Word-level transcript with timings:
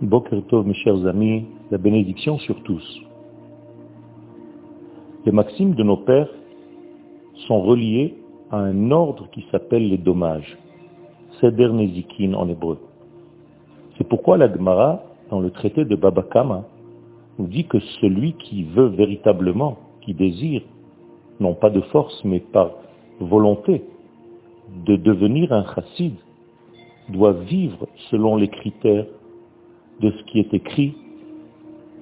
Boker 0.00 0.42
Tov, 0.46 0.64
mes 0.64 0.74
chers 0.74 1.06
amis, 1.08 1.46
la 1.72 1.78
bénédiction 1.78 2.38
sur 2.38 2.62
tous. 2.62 3.00
Les 5.26 5.32
maximes 5.32 5.74
de 5.74 5.82
nos 5.82 5.96
pères 5.96 6.30
sont 7.48 7.60
reliées 7.60 8.14
à 8.52 8.58
un 8.58 8.92
ordre 8.92 9.28
qui 9.32 9.44
s'appelle 9.50 9.88
les 9.88 9.98
dommages, 9.98 10.56
Seder 11.40 11.72
Nezikin 11.72 12.34
en 12.34 12.48
hébreu. 12.48 12.78
C'est 13.96 14.06
pourquoi 14.06 14.36
la 14.38 14.48
Gemara, 14.52 15.02
dans 15.30 15.40
le 15.40 15.50
traité 15.50 15.84
de 15.84 15.96
Baba 15.96 16.22
Kama, 16.22 16.64
nous 17.40 17.48
dit 17.48 17.64
que 17.64 17.80
celui 18.00 18.34
qui 18.34 18.62
veut 18.62 18.90
véritablement, 18.90 19.78
qui 20.02 20.14
désire, 20.14 20.62
non 21.40 21.54
pas 21.54 21.70
de 21.70 21.80
force, 21.80 22.24
mais 22.24 22.38
par 22.38 22.70
volonté, 23.18 23.82
de 24.86 24.94
devenir 24.94 25.52
un 25.52 25.64
chassid, 25.74 26.14
doit 27.08 27.32
vivre 27.32 27.88
selon 28.10 28.36
les 28.36 28.48
critères 28.48 29.06
de 30.00 30.10
ce 30.10 30.22
qui 30.24 30.40
est 30.40 30.54
écrit 30.54 30.94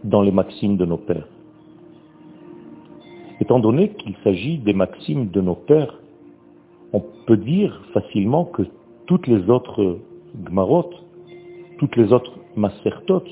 dans 0.05 0.23
les 0.23 0.31
maximes 0.31 0.77
de 0.77 0.85
nos 0.85 0.99
pères. 0.99 1.29
Étant 3.41 3.59
donné 3.59 3.91
qu'il 3.91 4.15
s'agit 4.25 4.59
des 4.59 4.73
maximes 4.73 5.29
de 5.29 5.41
nos 5.41 5.55
pères, 5.55 6.01
on 6.93 7.03
peut 7.27 7.37
dire 7.37 7.83
facilement 7.93 8.45
que 8.45 8.63
toutes 9.07 9.27
les 9.27 9.51
autres 9.51 9.99
gmarot, 10.45 10.91
toutes 11.79 11.97
les 11.97 12.13
autres 12.13 12.33
masertot, 12.57 13.25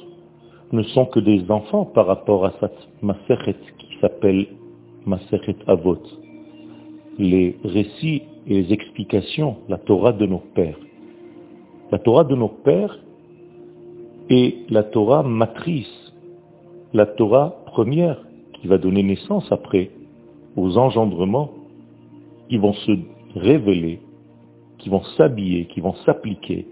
ne 0.73 0.83
sont 0.83 1.07
que 1.07 1.21
des 1.21 1.51
enfants 1.51 1.85
par 1.85 2.07
rapport 2.07 2.45
à 2.45 2.53
cette 2.61 2.89
maseret 3.03 3.57
qui 3.79 3.99
s'appelle 4.01 4.47
maseret 5.07 5.57
avot. 5.67 6.03
Les 7.19 7.57
récits 7.65 8.23
et 8.47 8.63
les 8.63 8.73
explications, 8.73 9.57
la 9.69 9.79
Torah 9.79 10.13
de 10.13 10.27
nos 10.27 10.43
pères. 10.55 10.79
La 11.93 11.99
Torah 11.99 12.25
de 12.25 12.35
nos 12.35 12.49
pères 12.49 12.99
et 14.31 14.57
la 14.71 14.83
Torah 14.83 15.23
matrice, 15.23 16.13
la 16.93 17.07
Torah 17.07 17.55
première 17.67 18.19
qui 18.55 18.69
va 18.69 18.79
donner 18.79 19.03
naissance 19.03 19.51
après 19.51 19.91
aux 20.57 20.79
engendrements 20.79 21.51
qui 22.49 22.57
vont 22.57 22.73
se 22.73 22.93
révéler, 23.37 24.01
qui 24.79 24.89
vont 24.89 25.03
s'habiller, 25.17 25.67
qui 25.67 25.81
vont 25.81 25.95
s'appliquer 26.07 26.67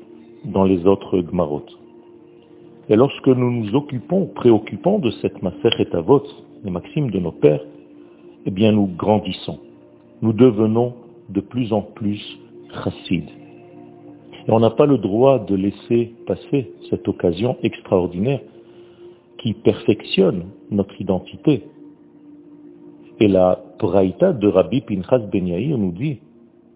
dans 0.44 0.64
les 0.64 0.86
autres 0.86 1.20
gmarot. 1.20 1.66
Et 2.88 2.96
lorsque 2.96 3.28
nous 3.28 3.50
nous 3.50 3.74
occupons, 3.74 4.26
préoccupons 4.26 4.98
de 4.98 5.10
cette 5.22 5.36
et 5.42 5.96
Avot, 5.96 6.22
les 6.64 6.70
maximes 6.70 7.10
de 7.10 7.18
nos 7.18 7.32
pères, 7.32 7.64
eh 8.44 8.50
bien 8.50 8.72
nous 8.72 8.86
grandissons. 8.86 9.58
Nous 10.20 10.32
devenons 10.32 10.94
de 11.28 11.40
plus 11.40 11.72
en 11.72 11.82
plus 11.82 12.20
chassides. 12.82 13.41
Et 14.46 14.50
on 14.50 14.60
n'a 14.60 14.70
pas 14.70 14.86
le 14.86 14.98
droit 14.98 15.38
de 15.38 15.54
laisser 15.54 16.14
passer 16.26 16.72
cette 16.90 17.06
occasion 17.06 17.56
extraordinaire 17.62 18.40
qui 19.38 19.54
perfectionne 19.54 20.46
notre 20.70 21.00
identité. 21.00 21.64
Et 23.20 23.28
la 23.28 23.60
praïta 23.78 24.32
de 24.32 24.48
Rabbi 24.48 24.80
Pinchas 24.80 25.18
Ben 25.18 25.46
Yair 25.46 25.78
nous 25.78 25.92
dit 25.92 26.18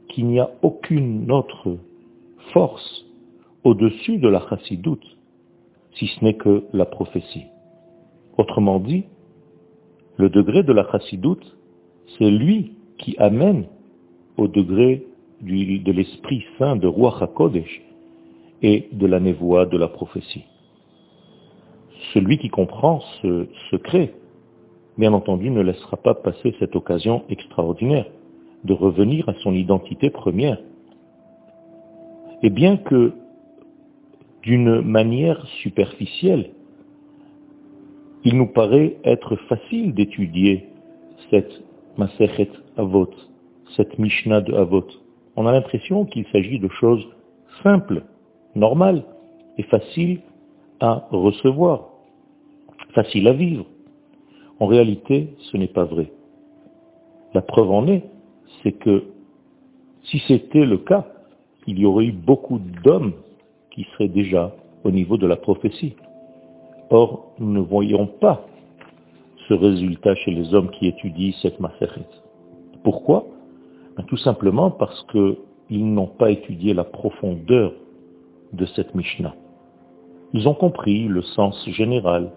qu'il 0.08 0.26
n'y 0.26 0.38
a 0.38 0.50
aucune 0.62 1.30
autre 1.30 1.76
force 2.52 3.04
au-dessus 3.64 4.18
de 4.18 4.28
la 4.28 4.40
chassidoute, 4.48 5.04
si 5.94 6.06
ce 6.06 6.24
n'est 6.24 6.36
que 6.36 6.64
la 6.72 6.84
prophétie. 6.84 7.46
Autrement 8.38 8.78
dit, 8.78 9.04
le 10.18 10.30
degré 10.30 10.62
de 10.62 10.72
la 10.72 10.88
chassidoute, 10.90 11.56
c'est 12.16 12.30
lui 12.30 12.72
qui 12.98 13.16
amène 13.18 13.66
au 14.36 14.46
degré 14.46 15.06
de 15.42 15.92
l'Esprit 15.92 16.44
Saint 16.58 16.76
de 16.76 16.86
Roi 16.86 17.16
HaKodesh 17.20 17.82
et 18.62 18.88
de 18.92 19.06
la 19.06 19.20
névoie 19.20 19.66
de 19.66 19.76
la 19.76 19.88
prophétie. 19.88 20.44
Celui 22.14 22.38
qui 22.38 22.48
comprend 22.48 23.00
ce 23.20 23.46
secret, 23.70 24.14
bien 24.96 25.12
entendu, 25.12 25.50
ne 25.50 25.60
laissera 25.60 25.96
pas 25.96 26.14
passer 26.14 26.54
cette 26.58 26.76
occasion 26.76 27.24
extraordinaire 27.28 28.06
de 28.64 28.72
revenir 28.72 29.28
à 29.28 29.34
son 29.42 29.52
identité 29.52 30.10
première. 30.10 30.58
Et 32.42 32.50
bien 32.50 32.76
que 32.76 33.12
d'une 34.42 34.80
manière 34.80 35.44
superficielle, 35.62 36.50
il 38.24 38.36
nous 38.36 38.46
paraît 38.46 38.96
être 39.04 39.36
facile 39.48 39.94
d'étudier 39.94 40.68
cette 41.30 41.62
Maserhet 41.96 42.50
Avot, 42.76 43.10
cette 43.76 43.98
Mishnah 43.98 44.40
de 44.40 44.52
Avot, 44.54 44.86
on 45.36 45.46
a 45.46 45.52
l'impression 45.52 46.04
qu'il 46.04 46.26
s'agit 46.32 46.58
de 46.58 46.68
choses 46.68 47.06
simples, 47.62 48.02
normales 48.54 49.04
et 49.58 49.62
faciles 49.64 50.20
à 50.80 51.06
recevoir, 51.10 51.88
faciles 52.94 53.28
à 53.28 53.32
vivre. 53.32 53.66
En 54.60 54.66
réalité, 54.66 55.34
ce 55.50 55.56
n'est 55.56 55.68
pas 55.68 55.84
vrai. 55.84 56.10
La 57.34 57.42
preuve 57.42 57.70
en 57.70 57.86
est, 57.86 58.04
c'est 58.62 58.72
que 58.72 59.04
si 60.04 60.22
c'était 60.26 60.64
le 60.64 60.78
cas, 60.78 61.06
il 61.66 61.78
y 61.78 61.84
aurait 61.84 62.06
eu 62.06 62.12
beaucoup 62.12 62.58
d'hommes 62.84 63.12
qui 63.70 63.86
seraient 63.92 64.08
déjà 64.08 64.54
au 64.84 64.90
niveau 64.90 65.16
de 65.16 65.26
la 65.26 65.36
prophétie. 65.36 65.96
Or, 66.90 67.32
nous 67.38 67.52
ne 67.52 67.60
voyons 67.60 68.06
pas 68.06 68.46
ce 69.48 69.54
résultat 69.54 70.14
chez 70.14 70.30
les 70.30 70.54
hommes 70.54 70.70
qui 70.70 70.86
étudient 70.86 71.32
cette 71.42 71.60
Maseret. 71.60 72.06
Pourquoi? 72.82 73.26
Tout 74.02 74.16
simplement 74.18 74.70
parce 74.70 75.06
qu'ils 75.10 75.94
n'ont 75.94 76.06
pas 76.06 76.30
étudié 76.30 76.74
la 76.74 76.84
profondeur 76.84 77.72
de 78.52 78.66
cette 78.66 78.94
Mishnah. 78.94 79.34
Ils 80.32 80.48
ont 80.48 80.54
compris 80.54 81.08
le 81.08 81.22
sens 81.22 81.68
général, 81.70 82.30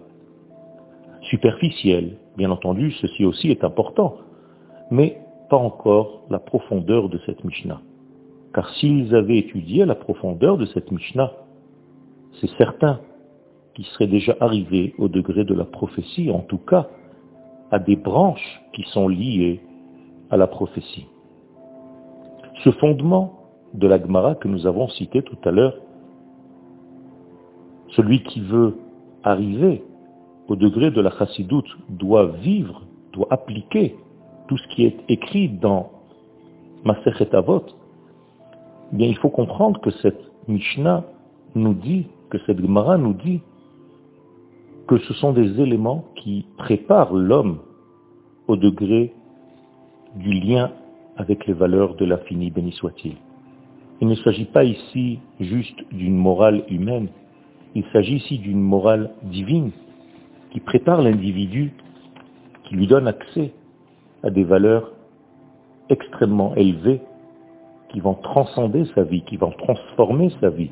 superficiel. 1.22 2.16
Bien 2.36 2.50
entendu, 2.50 2.92
ceci 2.92 3.24
aussi 3.24 3.50
est 3.50 3.64
important, 3.64 4.16
mais 4.90 5.18
pas 5.50 5.56
encore 5.56 6.22
la 6.30 6.38
profondeur 6.38 7.08
de 7.08 7.18
cette 7.26 7.44
Mishnah. 7.44 7.80
Car 8.54 8.68
s'ils 8.76 9.14
avaient 9.14 9.38
étudié 9.38 9.84
la 9.84 9.94
profondeur 9.94 10.56
de 10.56 10.66
cette 10.66 10.90
Mishnah, 10.90 11.32
c'est 12.40 12.50
certain 12.56 13.00
qu'ils 13.74 13.84
seraient 13.86 14.06
déjà 14.06 14.36
arrivés 14.40 14.94
au 14.98 15.08
degré 15.08 15.44
de 15.44 15.54
la 15.54 15.64
prophétie, 15.64 16.30
en 16.30 16.40
tout 16.40 16.58
cas 16.58 16.88
à 17.70 17.78
des 17.78 17.96
branches 17.96 18.60
qui 18.72 18.82
sont 18.84 19.08
liées 19.08 19.60
à 20.30 20.36
la 20.36 20.46
prophétie. 20.46 21.06
Ce 22.64 22.70
fondement 22.72 23.40
de 23.74 23.86
la 23.86 24.00
Gemara 24.00 24.34
que 24.34 24.48
nous 24.48 24.66
avons 24.66 24.88
cité 24.88 25.22
tout 25.22 25.38
à 25.44 25.50
l'heure, 25.50 25.74
celui 27.88 28.22
qui 28.22 28.40
veut 28.40 28.76
arriver 29.22 29.82
au 30.48 30.56
degré 30.56 30.90
de 30.90 31.00
la 31.00 31.10
chassidoute 31.10 31.68
doit 31.88 32.26
vivre, 32.26 32.82
doit 33.12 33.28
appliquer 33.30 33.96
tout 34.48 34.56
ce 34.58 34.68
qui 34.74 34.84
est 34.84 34.96
écrit 35.08 35.48
dans 35.48 35.90
Maserhet 36.84 37.34
Avot, 37.34 37.64
eh 38.92 38.96
bien 38.96 39.06
il 39.06 39.16
faut 39.18 39.28
comprendre 39.28 39.80
que 39.80 39.90
cette 40.02 40.20
Mishnah 40.48 41.04
nous 41.54 41.74
dit, 41.74 42.08
que 42.30 42.38
cette 42.46 42.60
Gemara 42.60 42.98
nous 42.98 43.14
dit 43.14 43.40
que 44.86 44.98
ce 44.98 45.14
sont 45.14 45.32
des 45.32 45.60
éléments 45.60 46.04
qui 46.16 46.46
préparent 46.58 47.14
l'homme 47.14 47.58
au 48.48 48.56
degré 48.56 49.14
du 50.16 50.32
lien 50.32 50.72
avec 51.20 51.46
les 51.46 51.52
valeurs 51.52 51.96
de 51.96 52.06
l'infini, 52.06 52.50
béni 52.50 52.72
soit-il. 52.72 53.16
Il 54.00 54.08
ne 54.08 54.14
s'agit 54.14 54.46
pas 54.46 54.64
ici 54.64 55.18
juste 55.38 55.78
d'une 55.92 56.16
morale 56.16 56.64
humaine, 56.70 57.08
il 57.74 57.84
s'agit 57.92 58.16
ici 58.16 58.38
d'une 58.38 58.60
morale 58.60 59.10
divine 59.24 59.70
qui 60.50 60.60
prépare 60.60 61.02
l'individu, 61.02 61.72
qui 62.64 62.74
lui 62.74 62.86
donne 62.86 63.06
accès 63.06 63.52
à 64.22 64.30
des 64.30 64.44
valeurs 64.44 64.92
extrêmement 65.90 66.54
élevées 66.56 67.02
qui 67.90 68.00
vont 68.00 68.14
transcender 68.14 68.86
sa 68.94 69.02
vie, 69.02 69.22
qui 69.22 69.36
vont 69.36 69.50
transformer 69.50 70.30
sa 70.40 70.48
vie. 70.48 70.70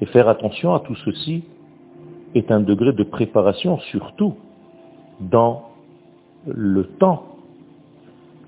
Et 0.00 0.06
faire 0.06 0.28
attention 0.28 0.74
à 0.74 0.80
tout 0.80 0.96
ceci 0.96 1.44
est 2.34 2.50
un 2.50 2.60
degré 2.60 2.92
de 2.92 3.04
préparation, 3.04 3.78
surtout 3.78 4.34
dans 5.20 5.70
le 6.46 6.84
temps 6.84 7.33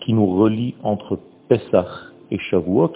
qui 0.06 0.12
nous 0.12 0.36
relie 0.38 0.76
entre 0.84 1.18
Pessah 1.48 1.88
et 2.30 2.38
Shavuot, 2.38 2.92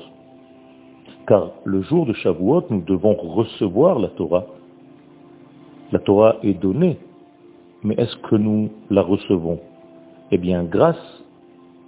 car 1.27 1.51
le 1.65 1.83
jour 1.83 2.07
de 2.07 2.13
Shavuot, 2.13 2.67
nous 2.71 2.83
devons 2.83 3.15
recevoir 3.15 3.99
la 3.99 4.09
Torah. 4.11 4.47
La 5.91 5.99
Torah 5.99 6.37
est 6.45 6.55
donnée, 6.55 6.99
mais 7.83 7.97
est-ce 7.99 8.17
que 8.29 8.37
nous 8.37 8.71
la 8.91 9.03
recevons? 9.03 9.59
Eh 10.31 10.39
bien, 10.39 10.63
grâce 10.63 11.25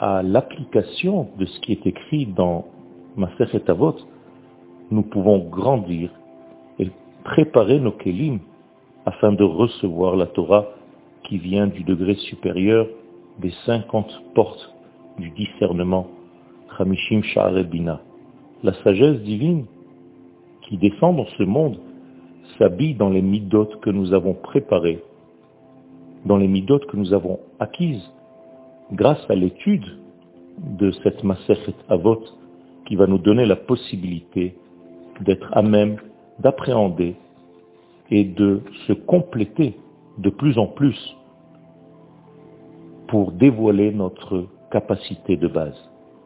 à 0.01 0.25
l'application 0.25 1.29
de 1.39 1.47
ce 1.47 1.61
qui 1.61 1.71
est 1.71 1.87
écrit 1.87 2.27
dans 2.27 2.65
et 3.17 3.71
Avot, 3.71 3.95
nous 4.91 5.03
pouvons 5.03 5.39
grandir 5.39 6.11
et 6.81 6.91
préparer 7.23 7.79
nos 7.79 7.93
kelim 7.93 8.41
afin 9.07 9.31
de 9.31 9.45
recevoir 9.45 10.17
la 10.17 10.27
Torah 10.27 10.67
qui 11.23 11.39
vient 11.39 11.69
du 11.69 11.85
degré 11.85 12.15
supérieur 12.15 12.89
des 13.39 13.53
50 13.67 14.11
portes 14.35 14.72
du 15.23 15.31
discernement, 15.31 16.09
la 18.63 18.73
sagesse 18.83 19.21
divine 19.21 19.67
qui 20.63 20.77
descend 20.77 21.17
dans 21.17 21.27
ce 21.39 21.45
monde 21.45 21.79
s'habille 22.59 22.95
dans 22.95 23.09
les 23.09 23.23
midotes 23.23 23.81
que 23.81 23.91
nous 23.91 24.13
avons 24.13 24.35
préparées, 24.35 25.03
dans 26.27 26.37
les 26.37 26.49
midotes 26.49 26.87
que 26.87 26.97
nous 26.97 27.13
avons 27.13 27.39
acquises, 27.61 28.11
grâce 28.93 29.25
à 29.29 29.35
l'étude 29.35 29.87
de 30.59 30.91
cette 31.03 31.23
Masechet 31.23 31.75
Avot, 31.89 32.25
qui 32.87 32.97
va 32.97 33.07
nous 33.07 33.19
donner 33.19 33.47
la 33.47 33.57
possibilité 33.57 34.57
d'être 35.21 35.49
à 35.53 35.63
même 35.63 35.99
d'appréhender 36.41 37.15
et 38.11 38.25
de 38.25 38.61
se 38.87 38.93
compléter 38.93 39.77
de 40.19 40.31
plus 40.31 40.59
en 40.59 40.67
plus 40.67 41.17
pour 43.07 43.31
dévoiler 43.31 43.93
notre 43.93 44.47
capacité 44.73 45.37
de 45.37 45.49
base. 45.49 45.79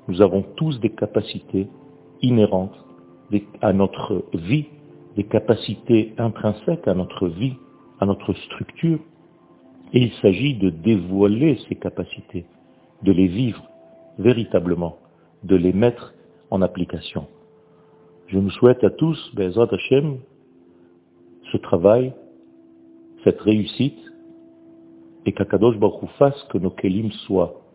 Nous 0.06 0.22
avons 0.22 0.42
tous 0.56 0.78
des 0.80 0.90
capacités 0.90 1.66
inhérentes 2.22 2.78
à 3.60 3.72
notre 3.72 4.24
vie, 4.34 4.66
des 5.16 5.24
capacités 5.24 6.14
intrinsèques 6.16 6.86
à 6.86 6.94
notre 6.94 7.26
vie, 7.26 7.56
à 7.98 8.06
notre 8.06 8.32
structure, 8.34 9.00
et 9.92 10.00
il 10.00 10.12
s'agit 10.22 10.54
de 10.54 10.70
dévoiler 10.70 11.58
ces 11.68 11.74
capacités, 11.74 12.46
de 13.02 13.12
les 13.12 13.26
vivre 13.26 13.62
véritablement, 14.18 14.96
de 15.42 15.56
les 15.56 15.72
mettre 15.72 16.14
en 16.50 16.62
application. 16.62 17.26
Je 18.28 18.38
nous 18.38 18.50
souhaite 18.50 18.84
à 18.84 18.90
tous, 18.90 19.18
Bezrat 19.34 19.68
Hashem, 19.72 20.18
ce 21.50 21.56
travail, 21.56 22.12
cette 23.24 23.40
réussite, 23.40 23.98
et 25.24 25.32
qu'Akadosh 25.32 25.78
Baruch 25.78 26.08
fasse 26.18 26.40
que 26.50 26.58
nos 26.58 26.70
kelim 26.70 27.10
soient 27.26 27.65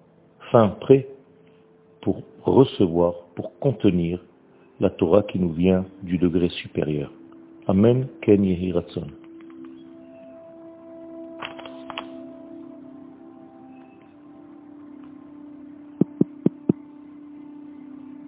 fin 0.52 0.68
prêts 0.82 1.08
pour 2.02 2.22
recevoir, 2.44 3.14
pour 3.36 3.58
contenir 3.60 4.20
la 4.80 4.90
Torah 4.90 5.24
qui 5.24 5.40
nous 5.40 5.52
vient 5.52 5.86
du 6.04 6.18
degré 6.18 6.50
supérieur. 6.50 7.12
Amen, 7.68 8.08
Ken 8.22 8.44
Yehi 8.44 8.72
Ratzon. 8.72 9.08